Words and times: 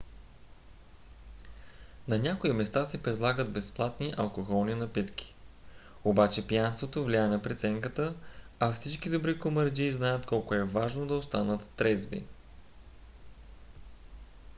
на 2.07 2.19
някои 2.19 2.53
места 2.53 2.85
се 2.85 3.03
предлагат 3.03 3.53
безплатни 3.53 4.13
алкохолни 4.17 4.75
напитки. 4.75 5.35
обаче 6.03 6.47
пиянството 6.47 7.03
влияе 7.05 7.27
на 7.27 7.41
преценката 7.41 8.15
а 8.59 8.71
всички 8.71 9.09
добри 9.09 9.39
комарджии 9.39 9.91
знаят 9.91 10.25
колко 10.25 10.53
е 10.55 10.63
важно 10.63 11.07
да 11.07 11.13
останат 11.17 11.69
трезви 11.75 12.25